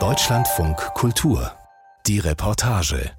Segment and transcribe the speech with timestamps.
[0.00, 1.52] Deutschlandfunk Kultur.
[2.06, 3.10] Die Reportage.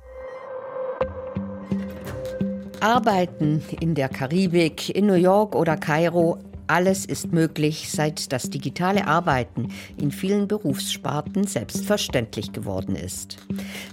[2.79, 6.39] Arbeiten in der Karibik, in New York oder Kairo,
[6.73, 13.37] alles ist möglich, seit das digitale Arbeiten in vielen Berufssparten selbstverständlich geworden ist.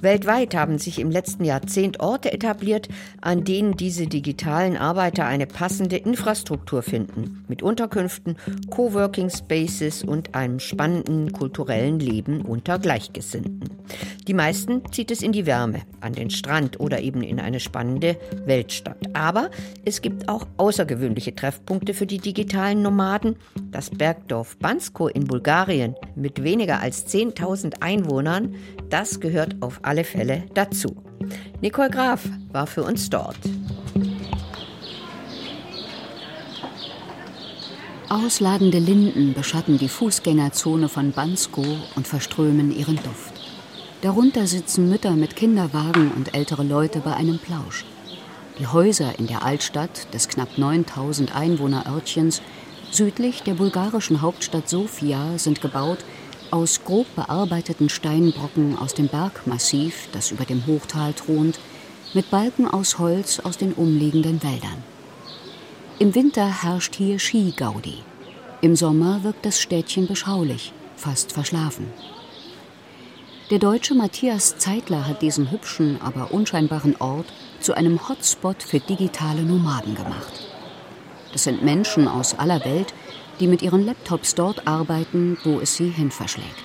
[0.00, 2.88] Weltweit haben sich im letzten Jahrzehnt Orte etabliert,
[3.20, 8.36] an denen diese digitalen Arbeiter eine passende Infrastruktur finden, mit Unterkünften,
[8.70, 13.68] Coworking Spaces und einem spannenden kulturellen Leben unter Gleichgesinnten.
[14.26, 18.16] Die meisten zieht es in die Wärme, an den Strand oder eben in eine spannende
[18.46, 18.96] Weltstadt.
[19.12, 19.50] Aber
[19.84, 23.36] es gibt auch außergewöhnliche Treffpunkte für die digitalen Nomaden.
[23.70, 28.54] Das Bergdorf Bansko in Bulgarien mit weniger als 10.000 Einwohnern,
[28.88, 30.96] das gehört auf alle Fälle dazu.
[31.60, 33.38] Nicole Graf war für uns dort.
[38.08, 43.34] Ausladende Linden beschatten die Fußgängerzone von Bansko und verströmen ihren Duft.
[44.02, 47.84] Darunter sitzen Mütter mit Kinderwagen und ältere Leute bei einem Plausch.
[48.60, 52.42] Die Häuser in der Altstadt des knapp 9000 Einwohnerörtchens
[52.90, 56.04] südlich der bulgarischen Hauptstadt Sofia sind gebaut
[56.50, 61.58] aus grob bearbeiteten Steinbrocken aus dem Bergmassiv, das über dem Hochtal thront,
[62.12, 64.84] mit Balken aus Holz aus den umliegenden Wäldern.
[65.98, 68.02] Im Winter herrscht hier Skigaudi.
[68.60, 71.86] Im Sommer wirkt das Städtchen beschaulich, fast verschlafen.
[73.50, 77.26] Der Deutsche Matthias Zeitler hat diesen hübschen, aber unscheinbaren Ort
[77.60, 80.48] zu einem Hotspot für digitale Nomaden gemacht.
[81.32, 82.92] Das sind Menschen aus aller Welt,
[83.38, 86.64] die mit ihren Laptops dort arbeiten, wo es sie hin verschlägt.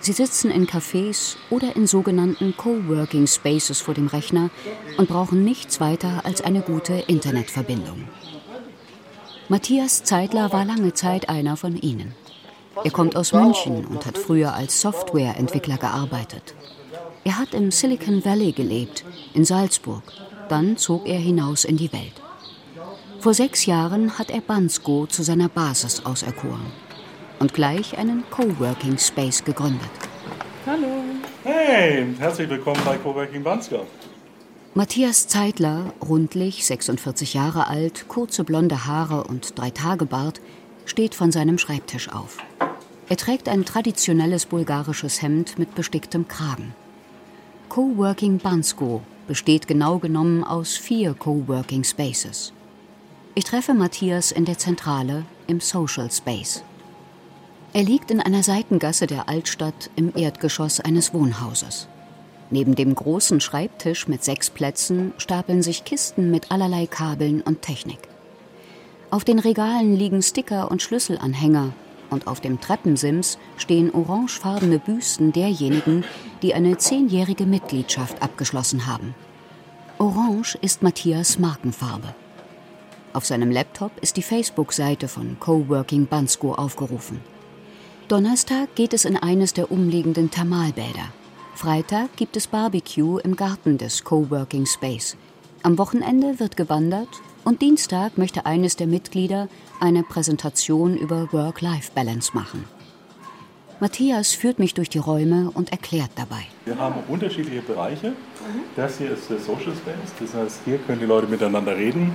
[0.00, 4.50] Sie sitzen in Cafés oder in sogenannten Coworking Spaces vor dem Rechner
[4.98, 8.08] und brauchen nichts weiter als eine gute Internetverbindung.
[9.48, 12.14] Matthias Zeitler war lange Zeit einer von ihnen.
[12.82, 16.54] Er kommt aus München und hat früher als Softwareentwickler gearbeitet.
[17.26, 20.02] Er hat im Silicon Valley gelebt, in Salzburg.
[20.50, 22.20] Dann zog er hinaus in die Welt.
[23.20, 26.66] Vor sechs Jahren hat er Bansko zu seiner Basis auserkoren
[27.38, 29.88] und gleich einen Coworking Space gegründet.
[30.66, 30.86] Hallo.
[31.44, 33.86] Hey, herzlich willkommen bei Coworking Bansko.
[34.74, 40.42] Matthias Zeitler, rundlich, 46 Jahre alt, kurze blonde Haare und drei Tage Bart,
[40.84, 42.36] steht von seinem Schreibtisch auf.
[43.08, 46.74] Er trägt ein traditionelles bulgarisches Hemd mit besticktem Kragen.
[47.74, 52.52] Coworking Bansko besteht genau genommen aus vier Coworking Spaces.
[53.34, 56.62] Ich treffe Matthias in der Zentrale im Social Space.
[57.72, 61.88] Er liegt in einer Seitengasse der Altstadt im Erdgeschoss eines Wohnhauses.
[62.48, 68.06] Neben dem großen Schreibtisch mit sechs Plätzen stapeln sich Kisten mit allerlei Kabeln und Technik.
[69.10, 71.72] Auf den Regalen liegen Sticker und Schlüsselanhänger
[72.10, 76.04] und auf dem Treppensims stehen orangefarbene Büsten derjenigen,
[76.42, 79.14] die eine zehnjährige Mitgliedschaft abgeschlossen haben.
[79.98, 82.14] Orange ist Matthias Markenfarbe.
[83.12, 87.20] Auf seinem Laptop ist die Facebook-Seite von Coworking Bansko aufgerufen.
[88.08, 91.12] Donnerstag geht es in eines der umliegenden Thermalbäder.
[91.54, 95.16] Freitag gibt es Barbecue im Garten des Coworking Space.
[95.62, 97.08] Am Wochenende wird gewandert
[97.44, 99.48] und Dienstag möchte eines der Mitglieder
[99.80, 102.64] eine Präsentation über Work-Life-Balance machen.
[103.80, 106.46] Matthias führt mich durch die Räume und erklärt dabei.
[106.64, 108.12] Wir haben unterschiedliche Bereiche.
[108.76, 112.12] Das hier ist der Social Space, das heißt, hier können die Leute miteinander reden.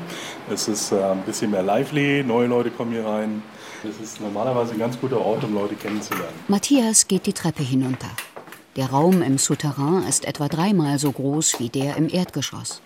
[0.52, 3.44] Es ist äh, ein bisschen mehr lively, neue Leute kommen hier rein.
[3.84, 6.34] Es ist normalerweise ein ganz guter Ort, um Leute kennenzulernen.
[6.48, 8.10] Matthias geht die Treppe hinunter.
[8.76, 12.82] Der Raum im Souterrain ist etwa dreimal so groß wie der im Erdgeschoss.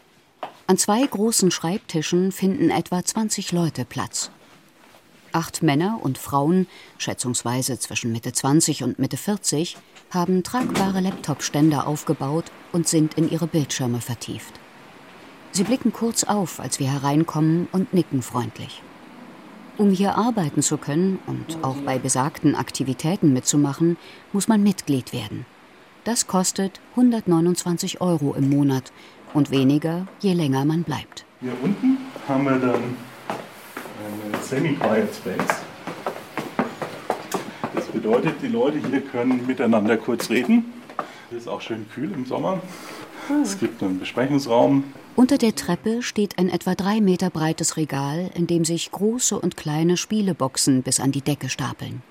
[0.65, 4.31] An zwei großen Schreibtischen finden etwa 20 Leute Platz.
[5.33, 9.75] Acht Männer und Frauen, schätzungsweise zwischen Mitte 20 und Mitte 40,
[10.11, 14.53] haben tragbare Laptop-Ständer aufgebaut und sind in ihre Bildschirme vertieft.
[15.51, 18.81] Sie blicken kurz auf, als wir hereinkommen und nicken freundlich.
[19.77, 23.97] Um hier arbeiten zu können und auch bei besagten Aktivitäten mitzumachen,
[24.31, 25.45] muss man Mitglied werden.
[26.05, 28.91] Das kostet 129 Euro im Monat
[29.33, 31.25] und weniger, je länger man bleibt.
[31.41, 31.97] Hier unten
[32.27, 32.95] haben wir dann
[33.99, 35.61] eine Semi-Quiet Space.
[37.75, 40.73] Das bedeutet, die Leute hier können miteinander kurz reden.
[41.31, 42.61] Es ist auch schön kühl im Sommer.
[43.41, 44.83] Es gibt einen Besprechungsraum.
[45.15, 49.57] Unter der Treppe steht ein etwa drei Meter breites Regal, in dem sich große und
[49.57, 52.01] kleine Spieleboxen bis an die Decke stapeln.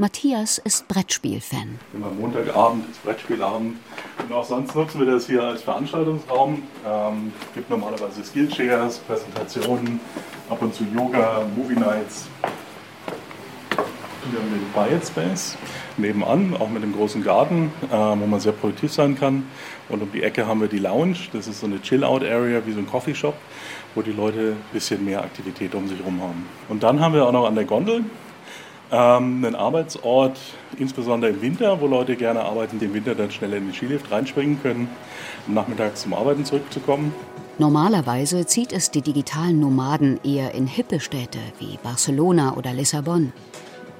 [0.00, 1.78] Matthias ist Brettspiel-Fan.
[1.92, 3.76] Immer Montagabend ist Brettspielabend.
[4.18, 6.62] Und auch sonst nutzen wir das hier als Veranstaltungsraum.
[6.86, 10.00] Ähm, es gibt normalerweise Skillshares, Präsentationen,
[10.48, 12.28] ab und zu Yoga, Movie Nights.
[13.72, 15.58] wir haben den Quiet Space
[15.98, 19.48] nebenan, auch mit einem großen Garten, äh, wo man sehr produktiv sein kann.
[19.90, 22.78] Und um die Ecke haben wir die Lounge, das ist so eine Chill-Out-Area wie so
[22.78, 23.34] ein Coffeeshop,
[23.94, 26.46] wo die Leute ein bisschen mehr Aktivität um sich herum haben.
[26.70, 28.02] Und dann haben wir auch noch an der Gondel
[28.92, 30.38] ähm, einen Arbeitsort,
[30.78, 34.60] insbesondere im Winter, wo Leute gerne arbeiten, im Winter dann schneller in den Skilift reinspringen
[34.62, 34.88] können,
[35.46, 37.14] um nachmittags zum Arbeiten zurückzukommen.
[37.58, 43.32] Normalerweise zieht es die digitalen Nomaden eher in hippe Städte wie Barcelona oder Lissabon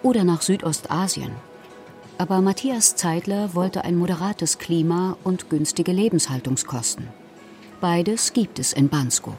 [0.03, 1.33] oder nach Südostasien.
[2.17, 7.09] Aber Matthias Zeitler wollte ein moderates Klima und günstige Lebenshaltungskosten.
[7.81, 9.35] Beides gibt es in Bansko.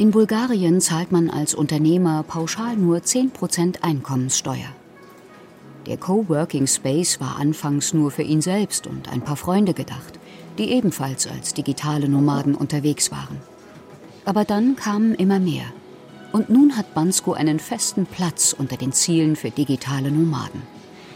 [0.00, 4.68] In Bulgarien zahlt man als Unternehmer pauschal nur 10% Einkommenssteuer.
[5.86, 10.20] Der Coworking Space war anfangs nur für ihn selbst und ein paar Freunde gedacht,
[10.56, 13.38] die ebenfalls als digitale Nomaden unterwegs waren.
[14.24, 15.64] Aber dann kamen immer mehr.
[16.30, 20.62] Und nun hat Bansko einen festen Platz unter den Zielen für digitale Nomaden.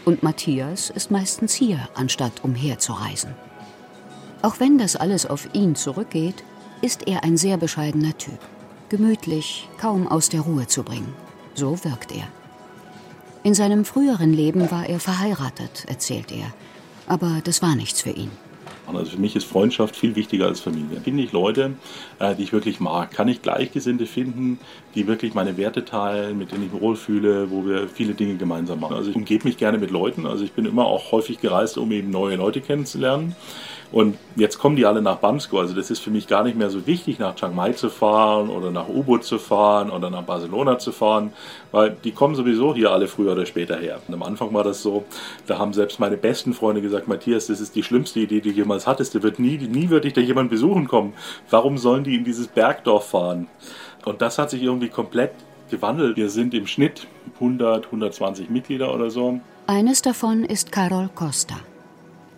[0.03, 3.33] Und Matthias ist meistens hier, anstatt umherzureisen.
[4.41, 6.43] Auch wenn das alles auf ihn zurückgeht,
[6.81, 8.39] ist er ein sehr bescheidener Typ
[8.93, 11.15] gemütlich, kaum aus der Ruhe zu bringen.
[11.55, 12.27] So wirkt er.
[13.41, 16.53] In seinem früheren Leben war er verheiratet, erzählt er.
[17.07, 18.29] Aber das war nichts für ihn.
[18.85, 21.01] Also für mich ist Freundschaft viel wichtiger als Familie.
[21.01, 21.73] Finde ich Leute,
[22.19, 23.09] äh, die ich wirklich mag.
[23.09, 24.59] Kann ich Gleichgesinnte finden,
[24.93, 28.79] die wirklich meine Werte teilen, mit denen ich mich wohlfühle, wo wir viele Dinge gemeinsam
[28.79, 28.95] machen.
[28.95, 30.27] Also ich umgebe mich gerne mit Leuten.
[30.27, 33.35] Also ich bin immer auch häufig gereist, um eben neue Leute kennenzulernen.
[33.93, 35.59] Und jetzt kommen die alle nach Bamsko.
[35.59, 38.49] Also das ist für mich gar nicht mehr so wichtig, nach Chiang Mai zu fahren
[38.49, 41.31] oder nach Ubud zu fahren oder nach Barcelona zu fahren,
[41.71, 44.01] weil die kommen sowieso hier alle früher oder später her.
[44.07, 45.05] Und am Anfang war das so,
[45.45, 48.55] da haben selbst meine besten Freunde gesagt, Matthias, das ist die schlimmste Idee, die du
[48.55, 49.13] jemals hattest.
[49.13, 51.13] Da wird nie, nie wird dich da jemand besuchen kommen.
[51.51, 53.47] Warum sollen die in dieses Bergdorf fahren?
[54.05, 55.33] Und das hat sich irgendwie komplett
[55.69, 56.17] gewandelt.
[56.17, 57.05] Wir sind im Schnitt
[57.35, 59.39] 100, 120 Mitglieder oder so.
[59.67, 61.57] Eines davon ist Carol Costa.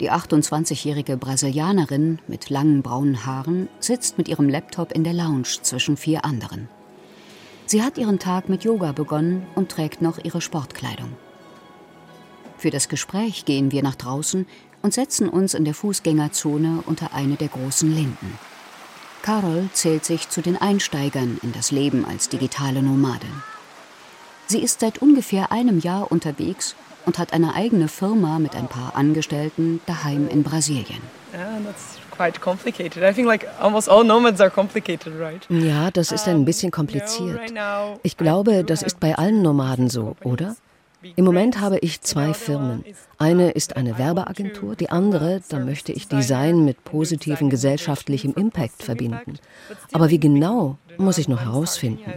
[0.02, 5.96] Die 28-jährige Brasilianerin mit langen braunen Haaren sitzt mit ihrem Laptop in der Lounge zwischen
[5.96, 6.68] vier anderen.
[7.66, 11.14] Sie hat ihren Tag mit Yoga begonnen und trägt noch ihre Sportkleidung.
[12.58, 14.46] Für das Gespräch gehen wir nach draußen
[14.82, 18.38] und setzen uns in der Fußgängerzone unter eine der großen Linden.
[19.22, 23.44] Carol zählt sich zu den Einsteigern in das Leben als digitale Nomadin.
[24.48, 28.96] Sie ist seit ungefähr einem Jahr unterwegs und hat eine eigene Firma mit ein paar
[28.96, 31.02] Angestellten daheim in Brasilien.
[35.50, 37.40] Ja, das ist ein bisschen kompliziert.
[38.04, 40.56] Ich glaube, das ist bei allen Nomaden so, oder?
[41.16, 42.84] Im Moment habe ich zwei Firmen.
[43.20, 49.38] Eine ist eine Werbeagentur, die andere, da möchte ich Design mit positivem gesellschaftlichem Impact verbinden.
[49.94, 52.12] Aber wie genau, muss ich noch herausfinden.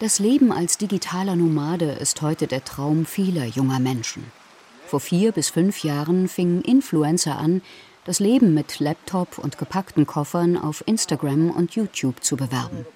[0.00, 4.22] Das Leben als digitaler Nomade ist heute der Traum vieler junger Menschen.
[4.86, 7.62] Vor vier bis fünf Jahren fingen Influencer an,
[8.04, 12.86] das Leben mit Laptop und gepackten Koffern auf Instagram und YouTube zu bewerben.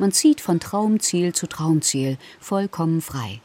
[0.00, 3.40] Man zieht von Traumziel zu Traumziel, vollkommen frei.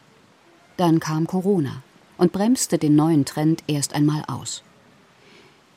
[0.76, 1.84] Dann kam Corona
[2.18, 4.64] und bremste den neuen Trend erst einmal aus.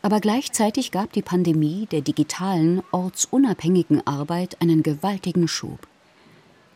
[0.01, 5.87] Aber gleichzeitig gab die Pandemie der digitalen, ortsunabhängigen Arbeit einen gewaltigen Schub.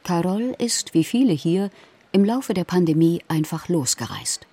[0.06, 1.69] Carol ist, wie viele hier,
[2.12, 4.47] im Laufe der Pandemie einfach losgereist.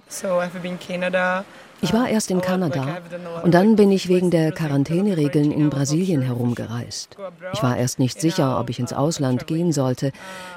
[1.81, 2.97] Ich war erst in Kanada
[3.43, 7.17] und dann bin ich wegen der Quarantäneregeln in Brasilien herumgereist.
[7.53, 10.11] Ich war erst nicht sicher, ob ich ins Ausland gehen sollte.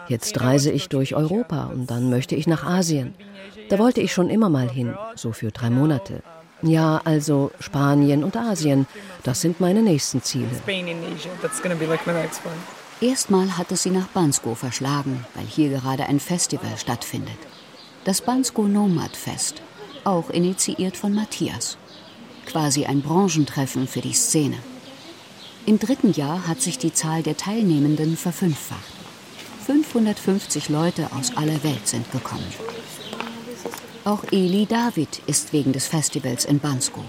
[0.09, 3.15] Jetzt reise ich durch Europa und dann möchte ich nach Asien.
[3.69, 6.23] Da wollte ich schon immer mal hin, so für drei Monate.
[6.63, 8.87] Ja, also Spanien und Asien,
[9.25, 10.49] das sind meine nächsten Ziele.
[13.01, 17.37] Erstmal hat es sie nach Bansko verschlagen, weil hier gerade ein Festival stattfindet.
[18.05, 19.61] Das Bansko Nomad Fest,
[20.05, 21.77] auch initiiert von Matthias.
[22.47, 24.57] Quasi ein Branchentreffen für die Szene.
[25.67, 28.81] Im dritten Jahr hat sich die Zahl der Teilnehmenden verfünffacht.
[29.67, 32.47] 550 Leute aus aller Welt sind gekommen.
[34.05, 37.05] Auch Eli David ist wegen des Festivals in Bansko.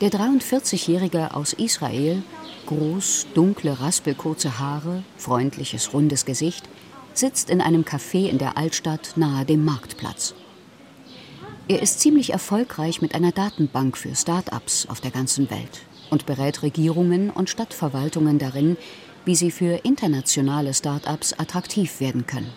[0.00, 2.22] Der 43-Jährige aus Israel
[2.70, 6.68] Groß, dunkle, raspelkurze Haare, freundliches, rundes Gesicht,
[7.14, 10.36] sitzt in einem Café in der Altstadt nahe dem Marktplatz.
[11.66, 16.62] Er ist ziemlich erfolgreich mit einer Datenbank für Start-ups auf der ganzen Welt und berät
[16.62, 18.76] Regierungen und Stadtverwaltungen darin,
[19.24, 22.52] wie sie für internationale Start-ups attraktiv werden können.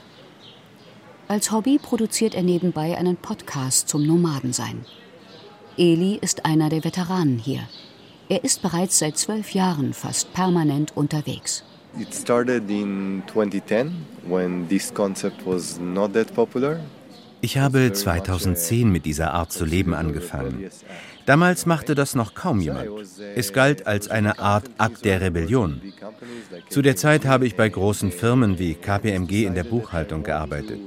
[1.27, 4.85] Als Hobby produziert er nebenbei einen Podcast zum Nomadensein.
[5.75, 7.67] Eli ist einer der Veteranen hier–
[8.33, 11.63] er ist bereits seit zwölf Jahren fast permanent unterwegs.
[11.99, 13.91] It started in 2010
[14.27, 16.79] when this concept was not that popular.
[17.41, 20.67] Ich habe 2010 mit dieser Art zu leben angefangen.
[21.27, 22.89] Damals machte das noch kaum jemand.
[23.35, 25.81] Es galt als eine Art Akt der Rebellion.
[26.69, 30.79] Zu der Zeit habe ich bei großen Firmen wie KPMG in der Buchhaltung gearbeitet.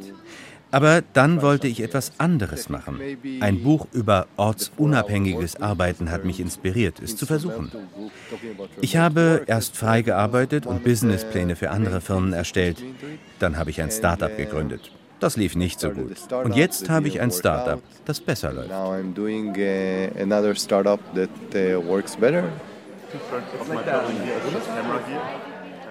[0.76, 3.00] Aber dann wollte ich etwas anderes machen.
[3.40, 7.72] Ein Buch über ortsunabhängiges Arbeiten hat mich inspiriert, es zu versuchen.
[8.82, 12.84] Ich habe erst frei gearbeitet und Businesspläne für andere Firmen erstellt.
[13.38, 14.92] Dann habe ich ein Startup gegründet.
[15.18, 16.12] Das lief nicht so gut.
[16.44, 18.70] Und jetzt habe ich ein Startup, das besser läuft.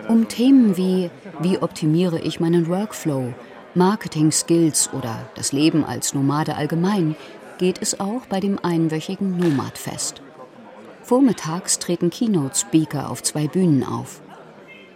[0.08, 3.34] Um Themen wie wie optimiere ich meinen Workflow,
[3.76, 7.18] Marketing-Skills oder das Leben als Nomade allgemein
[7.58, 10.22] geht es auch bei dem einwöchigen Nomad-Fest.
[11.04, 14.22] Vormittags treten Keynote-Speaker auf zwei Bühnen auf.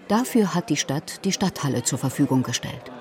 [0.08, 2.92] Dafür hat die Stadt die Stadthalle zur Verfügung gestellt.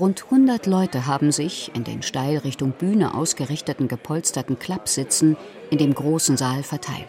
[0.00, 5.36] Rund 100 Leute haben sich in den steil Richtung Bühne ausgerichteten gepolsterten Klappsitzen
[5.70, 7.08] in dem großen Saal verteilt.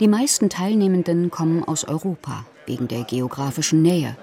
[0.00, 4.16] Die meisten Teilnehmenden kommen aus Europa wegen der geografischen Nähe,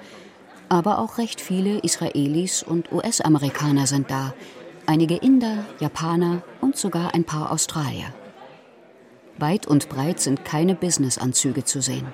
[0.72, 4.34] aber auch recht viele Israelis und US-Amerikaner sind da,
[4.86, 8.14] einige Inder, Japaner und sogar ein paar Australier.
[9.38, 12.08] Weit und breit sind keine Businessanzüge zu sehen.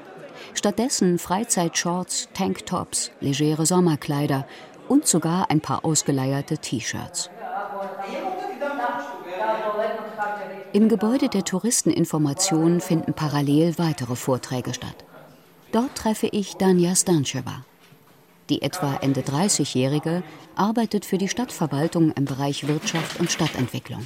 [0.55, 4.47] Stattdessen Freizeitshorts, Tanktops, legere Sommerkleider
[4.87, 7.29] und sogar ein paar ausgeleierte T-Shirts.
[10.73, 15.05] Im Gebäude der Touristeninformation finden parallel weitere Vorträge statt.
[15.71, 17.63] Dort treffe ich Danja Stancheva.
[18.49, 20.23] Die etwa Ende 30-Jährige
[20.55, 24.05] arbeitet für die Stadtverwaltung im Bereich Wirtschaft und Stadtentwicklung.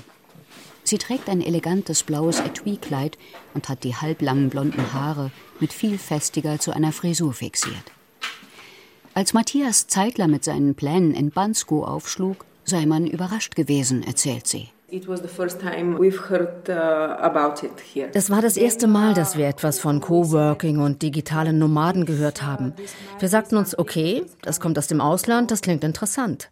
[0.84, 3.18] Sie trägt ein elegantes blaues Etui-Kleid
[3.54, 7.92] und hat die halblangen blonden Haare mit viel festiger zu einer Frisur fixiert.
[9.14, 14.70] Als Matthias Zeitler mit seinen Plänen in Bansko aufschlug, sei man überrascht gewesen, erzählt sie.
[14.94, 15.00] Uh,
[18.14, 22.74] das war das erste Mal, dass wir etwas von Coworking und digitalen Nomaden gehört haben.
[23.20, 26.50] Wir sagten uns, okay, das kommt aus dem Ausland, das klingt interessant.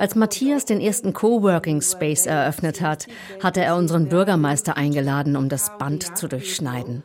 [0.00, 3.06] Als Matthias den ersten Coworking Space eröffnet hat,
[3.40, 7.04] hatte er unseren Bürgermeister eingeladen, um das Band zu durchschneiden.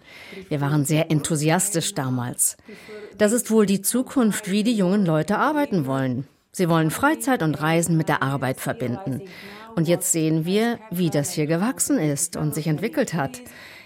[0.49, 2.57] Wir waren sehr enthusiastisch damals.
[3.19, 6.25] Das ist wohl die Zukunft, wie die jungen Leute arbeiten wollen.
[6.53, 9.21] Sie wollen Freizeit und Reisen mit der Arbeit verbinden.
[9.75, 13.41] Und jetzt sehen wir, wie das hier gewachsen ist und sich entwickelt hat.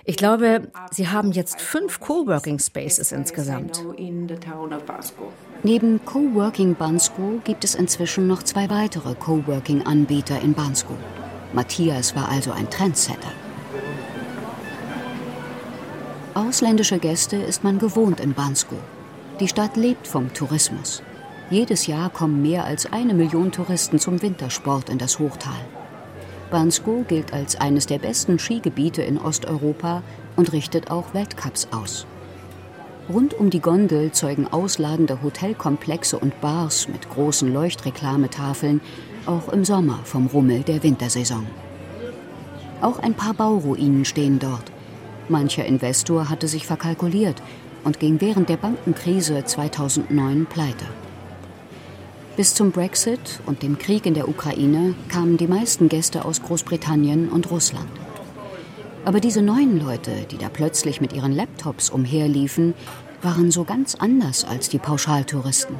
[0.07, 3.83] Ich glaube, sie haben jetzt fünf Coworking Spaces insgesamt.
[5.63, 10.93] Neben Coworking Bansko gibt es inzwischen noch zwei weitere Coworking-Anbieter in Bansko.
[11.53, 13.31] Matthias war also ein Trendsetter.
[16.35, 18.75] Ausländische Gäste ist man gewohnt in Bansko.
[19.39, 21.01] Die Stadt lebt vom Tourismus.
[21.49, 25.53] Jedes Jahr kommen mehr als eine Million Touristen zum Wintersport in das Hochtal.
[26.55, 30.03] Bansko gilt als eines der besten Skigebiete in Osteuropa
[30.37, 32.07] und richtet auch Weltcups aus.
[33.09, 38.79] Rund um die Gondel zeugen ausladende Hotelkomplexe und Bars mit großen Leuchtreklametafeln
[39.25, 41.45] auch im Sommer vom Rummel der Wintersaison.
[42.79, 44.71] Auch ein paar Bauruinen stehen dort.
[45.27, 47.43] Mancher Investor hatte sich verkalkuliert
[47.83, 50.85] und ging während der Bankenkrise 2009 pleite.
[52.37, 57.29] Bis zum Brexit und dem Krieg in der Ukraine kamen die meisten Gäste aus Großbritannien
[57.29, 57.89] und Russland.
[59.05, 62.73] Aber diese neuen Leute, die da plötzlich mit ihren Laptops umherliefen,
[63.21, 65.77] waren so ganz anders als die Pauschaltouristen.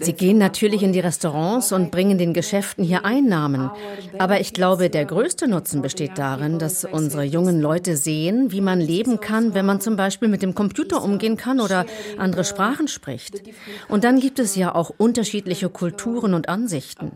[0.00, 3.70] Sie gehen natürlich in die Restaurants und bringen den Geschäften hier Einnahmen.
[4.18, 8.80] Aber ich glaube, der größte Nutzen besteht darin, dass unsere jungen Leute sehen, wie man
[8.80, 11.84] leben kann, wenn man zum Beispiel mit dem Computer umgehen kann oder
[12.16, 13.42] andere Sprachen spricht.
[13.88, 17.12] Und dann gibt es ja auch unterschiedliche Kulturen und Ansichten.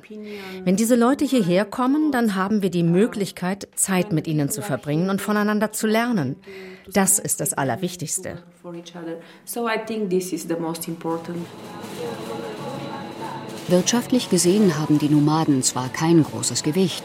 [0.65, 5.09] Wenn diese Leute hierher kommen, dann haben wir die Möglichkeit, Zeit mit ihnen zu verbringen
[5.09, 6.37] und voneinander zu lernen.
[6.93, 8.43] Das ist das Allerwichtigste.
[13.69, 17.05] Wirtschaftlich gesehen haben die Nomaden zwar kein großes Gewicht,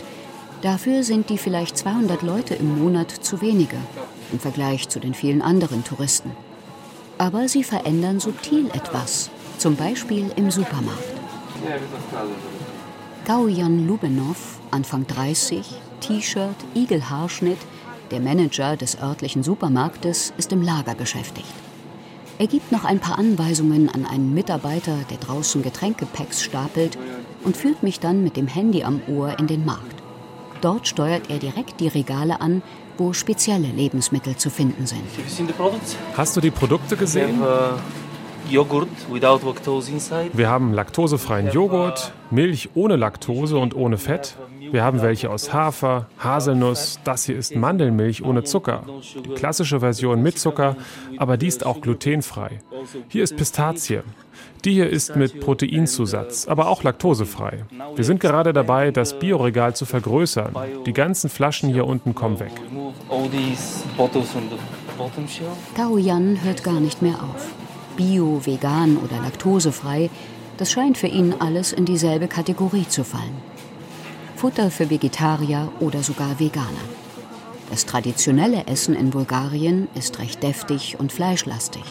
[0.64, 3.78] dafür sind die vielleicht 200 Leute im Monat zu wenige
[4.34, 6.32] im Vergleich zu den vielen anderen Touristen.
[7.20, 11.14] Aber sie verändern subtil etwas, zum Beispiel im Supermarkt.
[13.26, 15.66] Gaujan Lubenov, Anfang 30,
[16.02, 17.60] T-Shirt, Igelhaarschnitt,
[18.12, 21.54] der Manager des örtlichen Supermarktes ist im Lager beschäftigt.
[22.40, 26.98] Er gibt noch ein paar Anweisungen an einen Mitarbeiter, der draußen Getränkepacks stapelt,
[27.44, 30.04] und führt mich dann mit dem Handy am Ohr in den Markt.
[30.62, 32.62] Dort steuert er direkt die Regale an
[32.98, 35.04] wo spezielle Lebensmittel zu finden sind.
[36.16, 37.40] Hast du die Produkte gesehen?
[40.34, 44.38] Wir haben laktosefreien Joghurt, Milch ohne Laktose und ohne Fett.
[44.72, 47.00] Wir haben welche aus Hafer, Haselnuss.
[47.04, 48.84] Das hier ist Mandelmilch ohne Zucker.
[49.26, 50.76] Die klassische Version mit Zucker,
[51.18, 52.60] aber die ist auch glutenfrei.
[53.08, 54.02] Hier ist Pistazie.
[54.66, 57.66] Die hier ist mit Proteinzusatz, aber auch laktosefrei.
[57.96, 60.56] Wir sind gerade dabei, das Bioregal zu vergrößern.
[60.86, 62.52] Die ganzen Flaschen hier unten kommen weg.
[65.76, 67.54] Tao Yan hört gar nicht mehr auf
[67.98, 70.10] bio, vegan oder laktosefrei,
[70.58, 73.36] das scheint für ihn alles in dieselbe Kategorie zu fallen.
[74.38, 76.86] Futter für Vegetarier oder sogar Veganer.
[77.72, 81.82] Das traditionelle Essen in Bulgarien ist recht deftig und fleischlastig.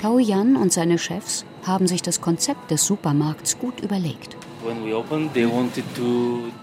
[0.00, 4.36] Kaujan und seine Chefs haben sich das Konzept des Supermarkts gut überlegt.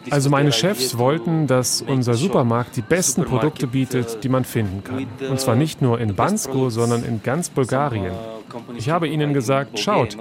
[0.09, 5.07] Also meine Chefs wollten, dass unser Supermarkt die besten Produkte bietet, die man finden kann.
[5.29, 8.13] Und zwar nicht nur in Bansko, sondern in ganz Bulgarien.
[8.77, 10.17] Ich habe ihnen gesagt, schaut,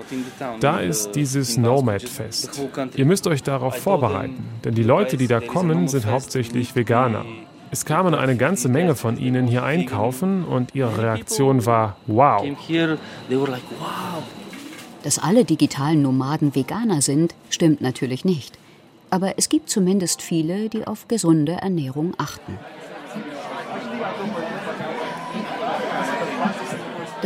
[0.60, 2.60] da ist dieses Nomad-Fest.
[2.96, 7.24] Ihr müsst euch darauf vorbereiten, denn die Leute, die da kommen, sind hauptsächlich Veganer.
[7.70, 12.46] Es kamen eine ganze Menge von ihnen hier einkaufen und ihre Reaktion war, wow.
[15.02, 18.58] Dass alle digitalen Nomaden Veganer sind, stimmt natürlich nicht.
[19.10, 22.58] Aber es gibt zumindest viele, die auf gesunde Ernährung achten.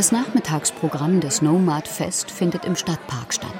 [0.02, 3.54] Das Nachmittagsprogramm des Nomad Fest findet im Stadtpark statt.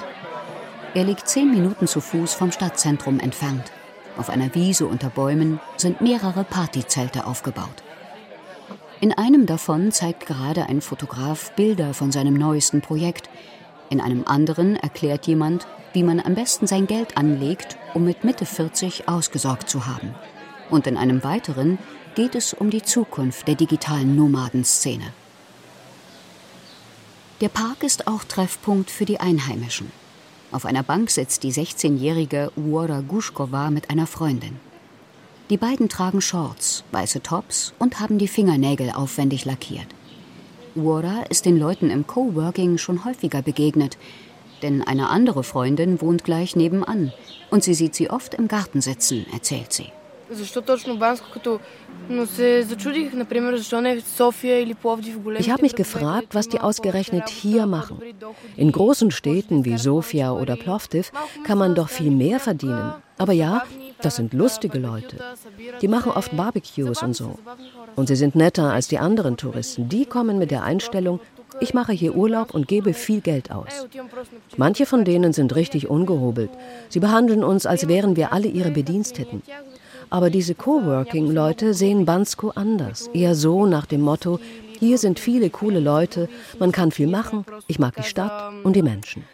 [0.93, 3.71] Er liegt zehn Minuten zu Fuß vom Stadtzentrum entfernt.
[4.17, 7.85] Auf einer Wiese unter Bäumen sind mehrere Partyzelte aufgebaut.
[9.01, 13.31] In einem davon zeigt gerade ein Fotograf Bilder von seinem neuesten Projekt.
[13.89, 18.47] In einem anderen erklärt jemand, wie man am besten sein Geld anlegt, um mit Mitte
[18.47, 20.13] 40 ausgesorgt zu haben.
[20.71, 21.79] Und in einem weiteren
[22.17, 25.13] geht es um die Zukunft der digitalen Nomadenszene.
[27.43, 29.91] Der Park ist auch Treffpunkt für die Einheimischen.
[30.53, 34.61] Auf einer Bank sitzt die 16-jährige Uora Guschkova mit einer Freundin.
[35.51, 39.89] Die beiden tragen Shorts, weiße Tops und haben die Fingernägel aufwendig lackiert.
[40.77, 43.99] Uora ist den Leuten im Coworking schon häufiger begegnet,
[44.63, 47.13] denn eine andere Freundin wohnt gleich nebenan
[47.51, 49.91] und sie sieht sie oft im Garten sitzen, erzählt sie.
[55.39, 58.01] Ich habe mich gefragt, was die ausgerechnet hier machen.
[58.57, 61.13] In großen Städten wie Sofia oder Plovdiv
[61.45, 62.95] kann man doch viel mehr verdienen.
[63.19, 63.63] Aber ja,
[64.01, 65.17] das sind lustige Leute.
[65.81, 67.39] Die machen oft Barbecues und so.
[67.95, 69.89] Und sie sind netter als die anderen Touristen.
[69.89, 71.21] Die kommen mit der Einstellung,
[71.61, 73.87] ich mache hier Urlaub und gebe viel Geld aus.
[74.57, 76.51] Manche von denen sind richtig ungehobelt.
[76.89, 79.43] Sie behandeln uns, als wären wir alle ihre Bediensteten.
[80.13, 83.09] Aber diese Coworking-Leute sehen Bansko anders.
[83.15, 84.41] Eher so nach dem Motto,
[84.79, 88.83] hier sind viele coole Leute, man kann viel machen, ich mag die Stadt und die
[88.83, 89.25] Menschen.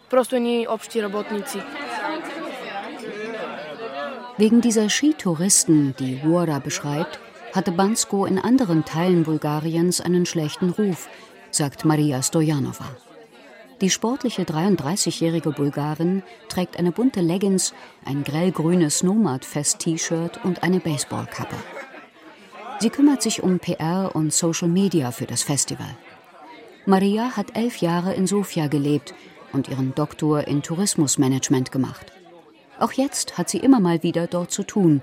[4.37, 7.19] Wegen dieser Skitouristen, die Wora beschreibt,
[7.53, 11.09] hatte Bansko in anderen Teilen Bulgariens einen schlechten Ruf,
[11.51, 12.85] sagt Maria Stojanova.
[13.81, 21.55] Die sportliche 33-jährige Bulgarin trägt eine bunte Leggings, ein grellgrünes Nomad-Fest-T-Shirt und eine Baseballkappe.
[22.79, 25.97] Sie kümmert sich um PR und Social Media für das Festival.
[26.85, 29.13] Maria hat elf Jahre in Sofia gelebt
[29.53, 32.11] und ihren Doktor in Tourismusmanagement gemacht.
[32.79, 35.01] Auch jetzt hat sie immer mal wieder dort zu tun,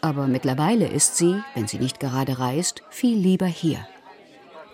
[0.00, 3.86] aber mittlerweile ist sie, wenn sie nicht gerade reist, viel lieber hier.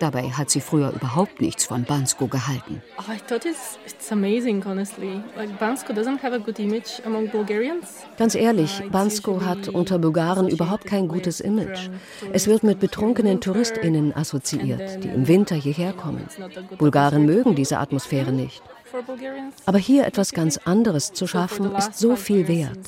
[0.02, 2.82] Dabei hat sie früher überhaupt nichts von Bansko gehalten.
[2.98, 3.02] Oh,
[8.18, 11.88] Ganz ehrlich, Bansko hat unter Bulgaren überhaupt kein gutes Image.
[12.32, 16.26] Es wird mit betrunkenen TouristInnen assoziiert, die im Winter hierher kommen.
[16.78, 18.60] Bulgaren mögen diese Atmosphäre nicht.
[19.66, 22.78] Aber hier etwas ganz anderes zu schaffen, ist so viel wert.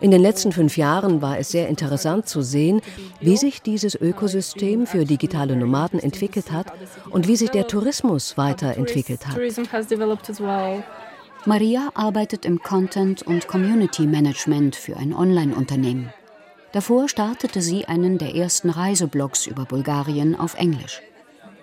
[0.00, 2.80] In den letzten fünf Jahren war es sehr interessant zu sehen,
[3.20, 6.72] wie sich dieses Ökosystem für digitale Nomaden entwickelt hat
[7.10, 9.38] und wie sich der Tourismus weiterentwickelt hat.
[11.46, 16.12] Maria arbeitet im Content- und Community Management für ein Online-Unternehmen.
[16.72, 21.00] Davor startete sie einen der ersten Reiseblogs über Bulgarien auf Englisch.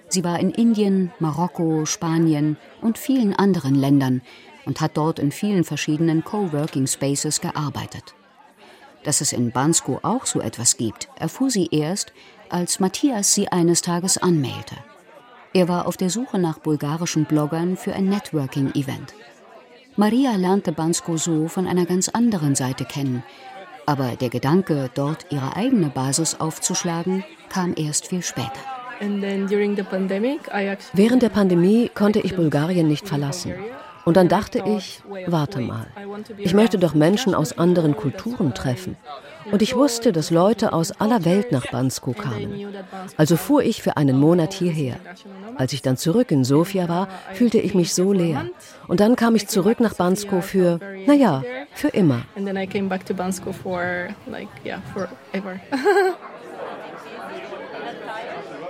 [0.10, 4.22] Sie war in Indien, Marokko, Spanien und vielen anderen Ländern
[4.66, 8.13] und hat dort in vielen verschiedenen Coworking Spaces gearbeitet.
[9.04, 12.13] Dass es in Bansko auch so etwas gibt, erfuhr sie erst,
[12.50, 14.76] als Matthias sie eines Tages anmailte.
[15.54, 19.13] Er war auf der Suche nach bulgarischen Bloggern für ein Networking-Event.
[19.96, 23.24] Maria lernte Bansko so von einer ganz anderen Seite kennen.
[23.86, 28.73] Aber der Gedanke, dort ihre eigene Basis aufzuschlagen, kam erst viel später.
[30.93, 33.53] Während der Pandemie konnte ich Bulgarien nicht verlassen.
[34.06, 35.88] Und dann dachte ich, warte mal,
[36.38, 38.97] ich möchte doch Menschen aus anderen Kulturen treffen.
[39.51, 42.73] Und ich wusste, dass Leute aus aller Welt nach Bansko kamen.
[43.17, 44.95] Also fuhr ich für einen Monat hierher.
[45.56, 48.47] Als ich dann zurück in Sofia war, fühlte ich mich so leer.
[48.88, 52.23] Und dann kam ich zurück nach Bansko für, naja, für immer.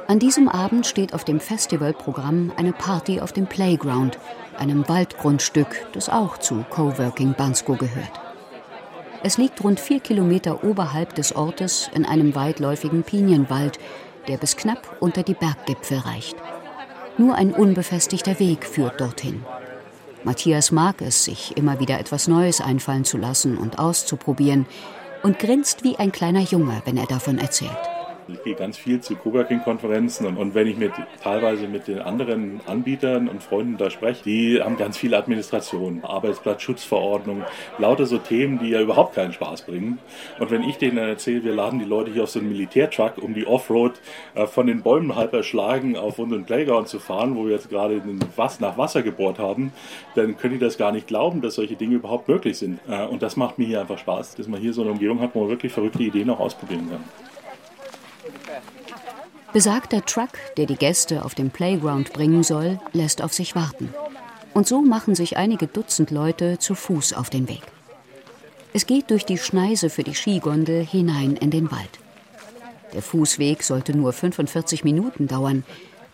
[0.07, 4.19] An diesem Abend steht auf dem Festivalprogramm eine Party auf dem Playground,
[4.57, 8.21] einem Waldgrundstück, das auch zu Coworking Bansko gehört.
[9.23, 13.79] Es liegt rund vier Kilometer oberhalb des Ortes in einem weitläufigen Pinienwald,
[14.27, 16.35] der bis knapp unter die Berggipfel reicht.
[17.17, 19.45] Nur ein unbefestigter Weg führt dorthin.
[20.25, 24.65] Matthias mag es, sich immer wieder etwas Neues einfallen zu lassen und auszuprobieren
[25.21, 27.92] und grinst wie ein kleiner Junge, wenn er davon erzählt.
[28.27, 32.61] Ich gehe ganz viel zu Coworking-Konferenzen und, und, wenn ich mit teilweise mit den anderen
[32.65, 37.43] Anbietern und Freunden da spreche, die haben ganz viel Administration, Arbeitsplatzschutzverordnung,
[37.77, 39.99] lauter so Themen, die ja überhaupt keinen Spaß bringen.
[40.39, 43.33] Und wenn ich denen erzähle, wir laden die Leute hier auf so einen Militärtruck, um
[43.33, 43.93] die Offroad
[44.35, 48.01] äh, von den Bäumen halb erschlagen auf unseren Playground zu fahren, wo wir jetzt gerade
[48.35, 49.73] Was nach Wasser gebohrt haben,
[50.15, 52.79] dann können die das gar nicht glauben, dass solche Dinge überhaupt möglich sind.
[52.87, 55.35] Äh, und das macht mir hier einfach Spaß, dass man hier so eine Umgebung hat,
[55.35, 57.03] wo man wirklich verrückte Ideen auch ausprobieren kann.
[59.53, 63.93] Besagter Truck, der die Gäste auf den Playground bringen soll, lässt auf sich warten.
[64.55, 67.61] Und so machen sich einige Dutzend Leute zu Fuß auf den Weg.
[68.73, 71.99] Es geht durch die Schneise für die Skigondel hinein in den Wald.
[72.93, 75.63] Der Fußweg sollte nur 45 Minuten dauern,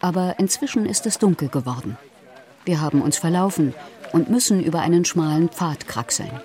[0.02, 1.97] aber inzwischen ist es dunkel geworden.
[2.65, 3.73] Wir haben uns verlaufen
[4.12, 6.41] und müssen über einen schmalen Pfad kraxeln.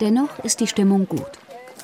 [0.00, 1.32] Dennoch ist die Stimmung gut.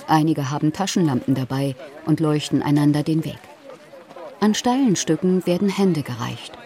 [0.09, 3.39] Einige haben Taschenlampen dabei und leuchten einander den Weg.
[4.43, 6.59] An steilen Stücken werden Hände gereicht.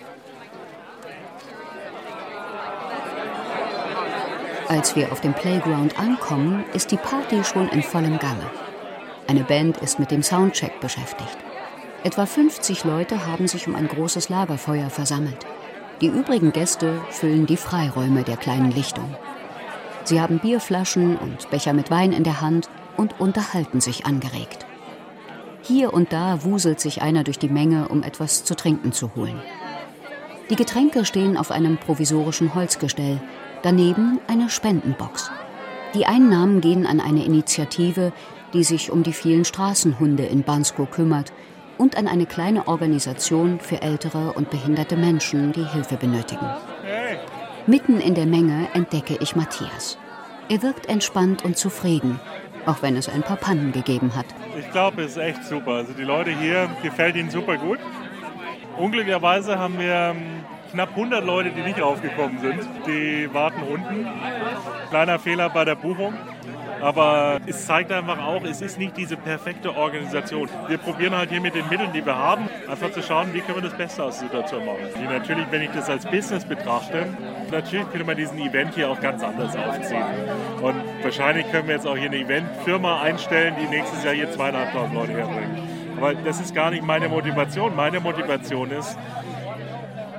[4.67, 8.51] Als wir auf dem Playground ankommen, ist die Party schon in vollem Gange.
[9.27, 11.37] Eine Band ist mit dem Soundcheck beschäftigt.
[12.03, 15.45] Etwa 50 Leute haben sich um ein großes Lagerfeuer versammelt.
[16.01, 19.15] Die übrigen Gäste füllen die Freiräume der kleinen Lichtung.
[20.05, 24.66] Sie haben Bierflaschen und Becher mit Wein in der Hand und unterhalten sich angeregt.
[25.67, 29.41] Hier und da wuselt sich einer durch die Menge, um etwas zu trinken zu holen.
[30.49, 33.21] Die Getränke stehen auf einem provisorischen Holzgestell,
[33.63, 35.33] daneben eine Spendenbox.
[35.95, 38.13] Die Einnahmen gehen an eine Initiative,
[38.53, 41.33] die sich um die vielen Straßenhunde in Bansko kümmert
[41.79, 46.49] und an eine kleine Organisation für ältere und behinderte Menschen, die Hilfe benötigen.
[47.67, 49.99] Mitten in der Menge entdecke ich Matthias.
[50.49, 52.21] Er wirkt entspannt und zufrieden,
[52.67, 54.27] auch wenn es ein paar Pannen gegeben hat.
[54.59, 55.73] Ich glaube, es ist echt super.
[55.73, 57.79] Also die Leute hier gefällt ihnen super gut.
[58.77, 62.61] Unglücklicherweise haben wir ähm, knapp 100 Leute, die nicht aufgekommen sind.
[62.87, 64.07] Die warten unten.
[64.91, 66.13] Kleiner Fehler bei der Buchung.
[66.81, 70.49] Aber es zeigt einfach auch, es ist nicht diese perfekte Organisation.
[70.69, 73.62] Wir probieren halt hier mit den Mitteln, die wir haben, einfach zu schauen, wie können
[73.62, 74.79] wir das Beste aus der Situation machen.
[74.95, 77.07] Und natürlich, wenn ich das als Business betrachte,
[77.51, 80.05] natürlich könnte man diesen Event hier auch ganz anders aufziehen.
[80.61, 84.95] Und wahrscheinlich können wir jetzt auch hier eine Eventfirma einstellen, die nächstes Jahr hier zweieinhalbtausend
[84.95, 85.59] Leute herbringt.
[85.97, 87.75] Aber das ist gar nicht meine Motivation.
[87.75, 88.99] Meine Motivation ist,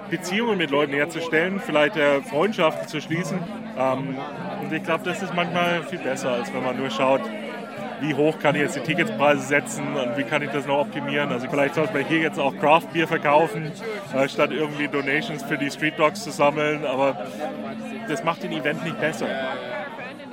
[0.10, 3.39] Beziehungen mit Leuten herzustellen, vielleicht äh, Freundschaften zu schließen.
[3.78, 4.17] Ähm,
[4.67, 7.21] und ich glaube, das ist manchmal viel besser, als wenn man nur schaut,
[8.01, 11.32] wie hoch kann ich jetzt die Ticketspreise setzen und wie kann ich das noch optimieren.
[11.32, 13.71] Also vielleicht sollte man hier jetzt auch Craft Beer verkaufen,
[14.13, 16.86] äh, statt irgendwie Donations für die Street Dogs zu sammeln.
[16.86, 17.17] Aber
[18.10, 19.27] das macht den Event nicht besser.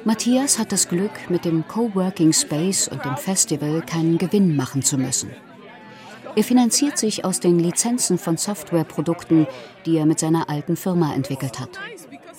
[0.02, 4.98] Matthias hat das Glück, mit dem Coworking Space und dem Festival keinen Gewinn machen zu
[4.98, 5.30] müssen.
[6.36, 9.46] Er finanziert sich aus den Lizenzen von Softwareprodukten,
[9.86, 11.78] die er mit seiner alten Firma entwickelt hat.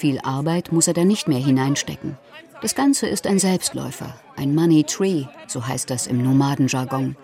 [0.06, 2.16] Viel Arbeit muss er da nicht mehr hineinstecken.
[2.62, 7.16] Das Ganze ist ein Selbstläufer, ein Money Tree, so heißt das im Nomadenjargon.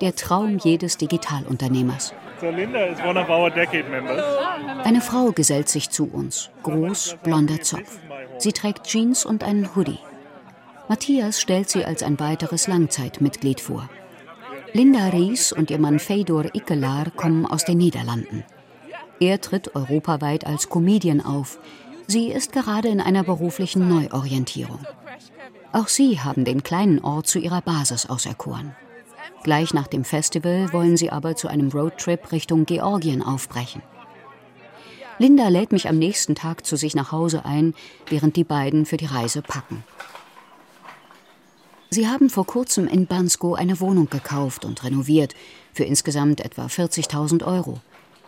[0.00, 2.12] Der Traum jedes Digitalunternehmers.
[2.40, 4.20] So Linda is one of our decade members.
[4.82, 8.00] Eine Frau gesellt sich zu uns, groß, blonder Zopf.
[8.38, 10.00] Sie trägt Jeans und einen Hoodie.
[10.88, 13.88] Matthias stellt sie als ein weiteres Langzeitmitglied vor.
[14.72, 18.42] Linda Ries und ihr Mann Fedor Ikelar kommen aus den Niederlanden.
[19.20, 21.60] Er tritt europaweit als Comedian auf.
[22.06, 24.80] Sie ist gerade in einer beruflichen Neuorientierung.
[25.72, 28.74] Auch sie haben den kleinen Ort zu ihrer Basis auserkoren.
[29.42, 33.82] Gleich nach dem Festival wollen sie aber zu einem Roadtrip Richtung Georgien aufbrechen.
[35.18, 37.74] Linda lädt mich am nächsten Tag zu sich nach Hause ein,
[38.08, 39.84] während die beiden für die Reise packen.
[41.90, 45.34] Sie haben vor kurzem in Bansko eine Wohnung gekauft und renoviert
[45.72, 47.80] für insgesamt etwa 40.000 Euro.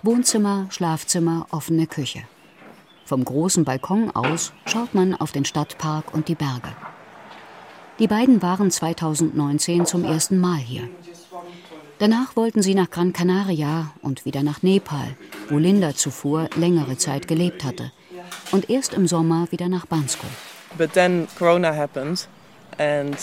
[0.02, 2.22] Wohnzimmer, Schlafzimmer, offene Küche.
[3.06, 6.74] Vom großen Balkon aus schaut man auf den Stadtpark und die Berge.
[8.00, 10.88] Die beiden waren 2019 zum ersten Mal hier.
[12.00, 15.16] Danach wollten sie nach Gran Canaria und wieder nach Nepal,
[15.48, 17.92] wo Linda zuvor längere Zeit gelebt hatte.
[18.50, 20.26] Und erst im Sommer wieder nach Bansko.
[20.76, 22.28] But then Corona happened
[22.76, 23.16] and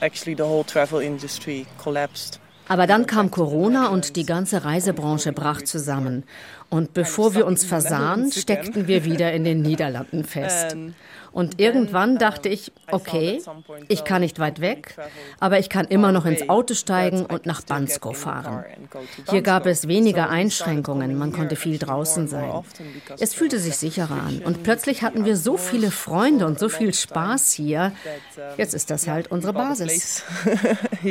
[0.00, 2.40] actually the whole travel industry collapsed.
[2.68, 6.24] Aber dann kam Corona und die ganze Reisebranche brach zusammen.
[6.70, 10.76] Und bevor wir uns versahen, steckten wir wieder in den Niederlanden fest.
[11.30, 13.40] Und irgendwann dachte ich, okay,
[13.88, 14.96] ich kann nicht weit weg,
[15.40, 18.64] aber ich kann immer noch ins Auto steigen und nach Bansko fahren.
[19.30, 22.50] Hier gab es weniger Einschränkungen, man konnte viel draußen sein.
[23.18, 26.94] Es fühlte sich sicherer an und plötzlich hatten wir so viele Freunde und so viel
[26.94, 27.92] Spaß hier.
[28.56, 30.24] Jetzt ist das halt unsere Basis.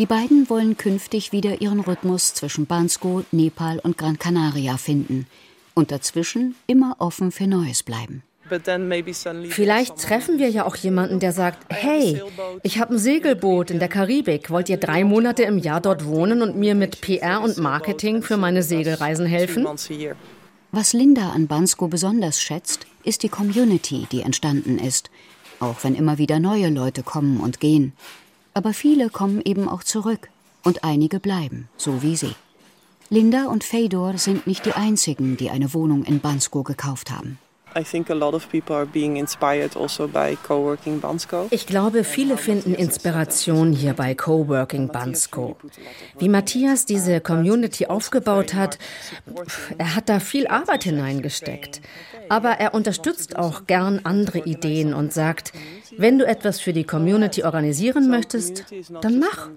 [0.00, 5.26] Die beiden wollen künftig wieder ihren Rhythmus zwischen Bansko, Nepal und Gran Canaria finden
[5.74, 8.22] und dazwischen immer offen für Neues bleiben.
[9.50, 12.22] Vielleicht treffen wir ja auch jemanden, der sagt, hey,
[12.62, 14.48] ich habe ein Segelboot in der Karibik.
[14.48, 18.38] Wollt ihr drei Monate im Jahr dort wohnen und mir mit PR und Marketing für
[18.38, 19.68] meine Segelreisen helfen?
[20.72, 25.10] Was Linda an Bansko besonders schätzt, ist die Community, die entstanden ist,
[25.60, 27.92] auch wenn immer wieder neue Leute kommen und gehen.
[28.54, 30.28] Aber viele kommen eben auch zurück
[30.64, 32.34] und einige bleiben, so wie sie.
[33.08, 37.38] Linda und Fedor sind nicht die einzigen, die eine Wohnung in Bansko gekauft haben.
[37.72, 37.96] Also
[41.50, 45.56] ich glaube, viele finden Inspiration hier bei Coworking Bansko.
[46.18, 48.78] Wie Matthias diese Community aufgebaut hat,
[49.78, 51.80] er hat da viel Arbeit hineingesteckt.
[52.28, 55.52] Aber er unterstützt auch gern andere Ideen und sagt,
[55.96, 58.64] wenn du etwas für die Community organisieren möchtest,
[59.00, 59.48] dann mach.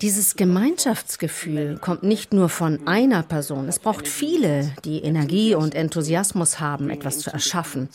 [0.00, 3.68] Dieses Gemeinschaftsgefühl kommt nicht nur von einer Person.
[3.68, 7.88] Es braucht viele, die Energie und Enthusiasmus haben, etwas zu erschaffen.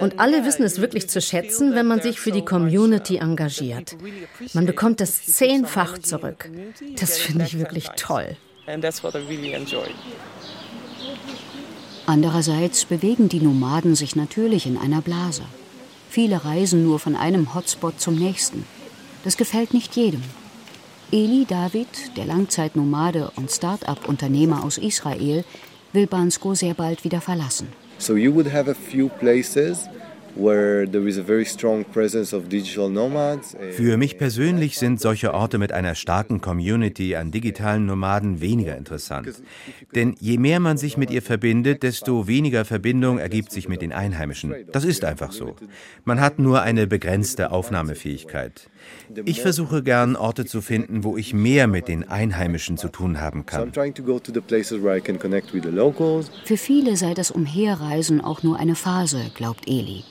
[0.00, 3.96] Und alle wissen es wirklich zu schätzen, wenn man sich für die Community engagiert.
[4.54, 6.50] Man bekommt es zehnfach zurück.
[6.98, 8.36] Das finde ich wirklich toll.
[12.06, 15.42] Andererseits bewegen die Nomaden sich natürlich in einer Blase.
[16.12, 18.66] Viele reisen nur von einem Hotspot zum nächsten.
[19.24, 20.20] Das gefällt nicht jedem.
[21.10, 25.42] Eli David, der Langzeitnomade und Start-up-Unternehmer aus Israel,
[25.94, 27.68] will Bansko sehr bald wieder verlassen.
[27.96, 29.88] So you would have a few places
[33.72, 39.42] für mich persönlich sind solche Orte mit einer starken Community an digitalen Nomaden weniger interessant.
[39.94, 43.92] Denn je mehr man sich mit ihr verbindet, desto weniger Verbindung ergibt sich mit den
[43.92, 44.54] Einheimischen.
[44.72, 45.54] Das ist einfach so.
[46.04, 48.70] Man hat nur eine begrenzte Aufnahmefähigkeit.
[49.24, 53.46] Ich versuche gern Orte zu finden, wo ich mehr mit den Einheimischen zu tun haben
[53.46, 53.72] kann.
[56.44, 60.04] Für viele sei das Umherreisen auch nur eine Phase, glaubt Eli.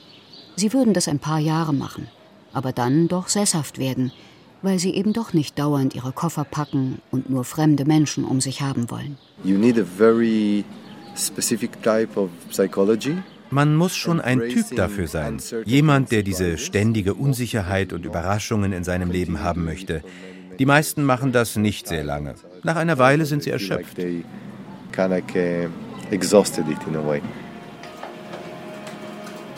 [0.56, 2.08] Sie würden das ein paar Jahre machen,
[2.52, 4.12] aber dann doch sesshaft werden,
[4.62, 8.60] weil sie eben doch nicht dauernd ihre Koffer packen und nur fremde Menschen um sich
[8.60, 9.18] haben wollen.
[9.44, 10.64] You need a very
[11.16, 13.16] specific type of psychology.
[13.50, 15.38] Man muss schon ein Typ dafür sein.
[15.66, 20.02] Jemand, der diese ständige Unsicherheit und Überraschungen in seinem Leben haben möchte.
[20.58, 22.34] Die meisten machen das nicht sehr lange.
[22.62, 23.98] Nach einer Weile sind sie erschöpft.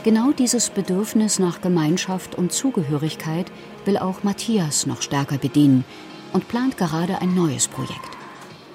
[0.04, 3.50] Genau dieses Bedürfnis nach Gemeinschaft und Zugehörigkeit
[3.86, 5.82] will auch Matthias noch stärker bedienen
[6.34, 8.10] und plant gerade ein neues Projekt.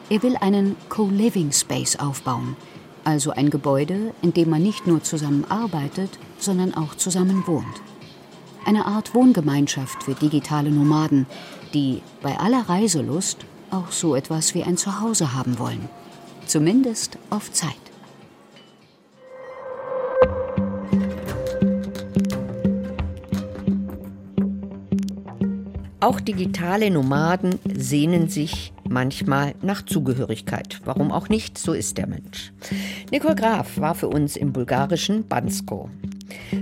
[0.09, 2.55] Er will einen Co-Living Space aufbauen,
[3.03, 7.79] also ein Gebäude, in dem man nicht nur zusammen arbeitet, sondern auch zusammen wohnt.
[8.65, 11.27] Eine Art Wohngemeinschaft für digitale Nomaden,
[11.75, 15.89] die bei aller Reiselust auch so etwas wie ein Zuhause haben wollen.
[16.47, 17.88] Zumindest auf Zeit.
[26.01, 30.79] Auch digitale Nomaden sehnen sich manchmal nach Zugehörigkeit.
[30.85, 32.53] Warum auch nicht, so ist der Mensch.
[33.11, 35.89] Nicole Graf war für uns im bulgarischen Bansko.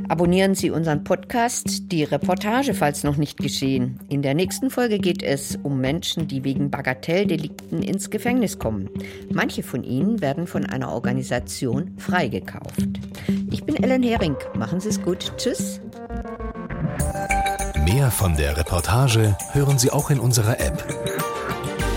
[0.07, 3.99] Abonnieren Sie unseren Podcast, die Reportage, falls noch nicht geschehen.
[4.09, 8.89] In der nächsten Folge geht es um Menschen, die wegen Bagatelldelikten ins Gefängnis kommen.
[9.31, 12.87] Manche von ihnen werden von einer Organisation freigekauft.
[13.51, 14.35] Ich bin Ellen Hering.
[14.55, 15.31] Machen Sie es gut.
[15.37, 15.79] Tschüss.
[17.93, 20.85] Mehr von der Reportage hören Sie auch in unserer App.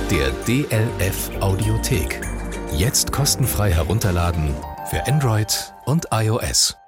[0.08, 2.20] Der DLF Audiothek.
[2.72, 4.54] Jetzt kostenfrei herunterladen
[4.88, 6.79] für Android und iOS.